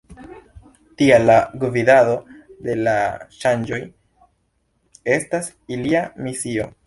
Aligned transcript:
Tial 1.01 1.27
la 1.29 1.33
gvidado 1.63 2.15
de 2.69 2.75
la 2.87 2.95
ŝanĝoj 3.43 3.79
estas 5.19 5.53
ilia 5.77 6.05
misio. 6.29 6.71